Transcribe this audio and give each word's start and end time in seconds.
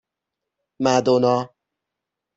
مدونا 0.83 1.49